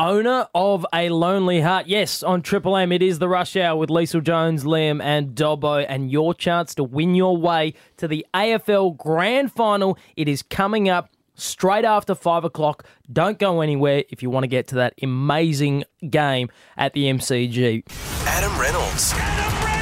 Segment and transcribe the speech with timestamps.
[0.00, 1.86] owner of a lonely heart.
[1.86, 5.84] Yes, on Triple M, it is the rush hour with Leisel Jones, Liam, and Dobbo,
[5.86, 9.98] and your chance to win your way to the AFL Grand Final.
[10.16, 12.86] It is coming up straight after five o'clock.
[13.12, 16.48] Don't go anywhere if you want to get to that amazing game
[16.78, 17.84] at the MCG.
[18.26, 19.12] Adam Reynolds.
[19.14, 19.79] Adam Reynolds!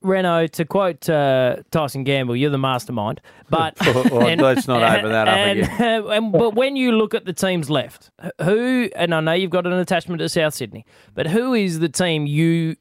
[0.02, 3.20] Reno, to quote uh, Tyson Gamble, you're the mastermind.
[3.48, 6.04] But well, and, let's not open that and, up again.
[6.06, 8.10] And, but when you look at the teams left,
[8.42, 10.84] who and I know you've got an attachment to South Sydney,
[11.14, 12.76] but who is the team you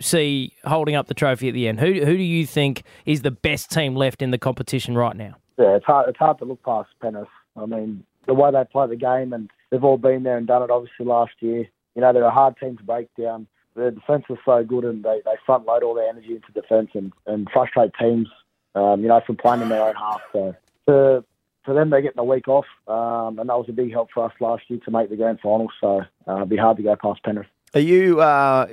[0.00, 1.80] see holding up the trophy at the end?
[1.80, 5.36] Who who do you think is the best team left in the competition right now?
[5.58, 6.08] Yeah, it's hard.
[6.08, 7.28] It's hard to look past Penrith.
[7.56, 10.62] I mean, the way they play the game, and they've all been there and done
[10.62, 10.70] it.
[10.70, 13.46] Obviously, last year, you know, they're a hard team to break down
[13.76, 16.90] their defence is so good and they, they front load all their energy into defence
[16.94, 18.28] and, and frustrate teams,
[18.74, 20.20] um, you know, from playing in their own half.
[20.32, 20.54] So
[20.86, 21.24] for,
[21.64, 24.24] for them, they're getting a week off, um, and that was a big help for
[24.24, 25.68] us last year to make the grand final.
[25.80, 27.46] So uh, it'd be hard to go past Penrith.
[27.74, 28.20] Are you?
[28.20, 28.68] Uh,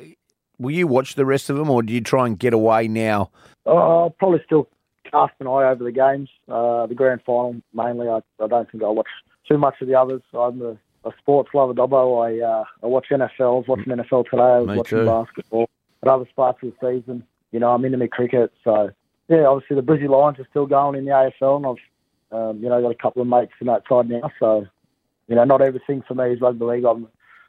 [0.60, 3.32] will you watch the rest of them, or do you try and get away now?
[3.66, 4.70] Uh, I'll probably still
[5.10, 6.30] cast an eye over the games.
[6.50, 8.08] Uh, the grand final mainly.
[8.08, 9.08] I, I don't think I'll watch
[9.48, 10.22] too much of the others.
[10.34, 12.24] I'm the a sports lover, Dobbo.
[12.24, 13.30] I uh, I watch NFL.
[13.40, 14.42] I was watching NFL today.
[14.42, 15.06] I was Me watching too.
[15.06, 15.70] basketball.
[16.02, 18.52] But other parts of the season, you know, I'm into my cricket.
[18.64, 18.92] So
[19.30, 22.70] yeah, obviously the Brizzy Lions are still going in the AFL, and I've um, you
[22.70, 24.32] know got a couple of mates in that side now.
[24.40, 24.66] So
[25.28, 26.86] you know, not everything for me is rugby league.
[26.86, 27.08] I'm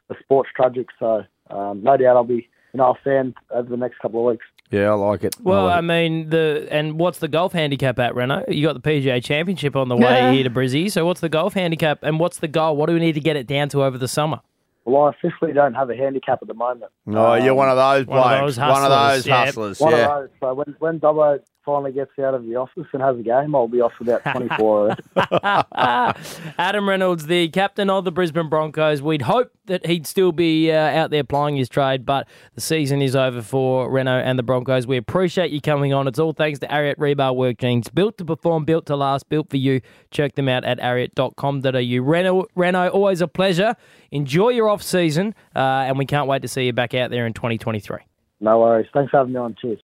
[0.09, 0.87] a sports tragic.
[0.99, 4.33] So um, no doubt I'll be you know a fan over the next couple of
[4.33, 4.45] weeks.
[4.69, 5.37] Yeah, I like it.
[5.41, 8.43] Well, I, I mean, the and what's the golf handicap at Reno?
[8.49, 10.91] You got the PGA Championship on the way here to Brizzy.
[10.91, 12.75] So what's the golf handicap and what's the goal?
[12.75, 14.41] What do we need to get it down to over the summer?
[14.83, 16.91] Well, I officially don't have a handicap at the moment.
[17.05, 18.55] no, you're um, one of those one of blokes.
[18.57, 19.45] those one of those yeah.
[19.45, 19.79] hustlers.
[19.79, 19.97] One yeah.
[19.97, 20.29] of those.
[20.41, 23.67] So when when Dobbo finally gets out of the office and has a game, I'll
[23.67, 26.39] be off for about 24 hours.
[26.57, 29.01] Adam Reynolds, the captain of the Brisbane Broncos.
[29.01, 33.01] We'd hope that he'd still be uh, out there plying his trade, but the season
[33.01, 34.85] is over for Reno and the Broncos.
[34.85, 36.07] We appreciate you coming on.
[36.07, 37.89] It's all thanks to Ariat Rebar Work Jeans.
[37.89, 39.81] Built to perform, built to last, built for you.
[40.11, 42.03] Check them out at ariat.com.au.
[42.03, 43.75] Reno, Reno, always a pleasure.
[44.11, 47.25] Enjoy your off season, uh, and we can't wait to see you back out there
[47.25, 47.97] in 2023.
[48.41, 48.87] No worries.
[48.93, 49.55] Thanks for having me on.
[49.59, 49.73] Cheers.